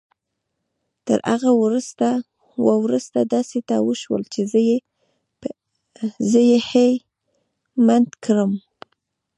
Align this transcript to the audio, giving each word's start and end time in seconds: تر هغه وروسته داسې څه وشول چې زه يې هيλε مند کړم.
تر 1.05 1.19
هغه 1.31 1.51
وروسته 2.85 3.19
داسې 3.35 3.59
څه 3.67 3.75
وشول 3.87 4.21
چې 4.33 4.41
زه 6.31 6.39
يې 6.49 6.57
هيλε 6.69 7.05
مند 7.87 8.09
کړم. 8.23 8.51